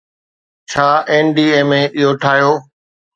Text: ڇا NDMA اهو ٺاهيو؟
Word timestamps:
ڇا 0.71 0.87
NDMA 1.25 1.79
اهو 1.99 2.09
ٺاهيو؟ 2.23 2.51